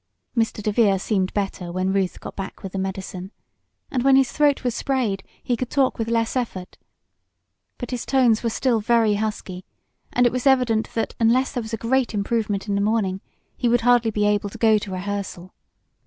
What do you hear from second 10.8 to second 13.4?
that unless there was a great improvement in the morning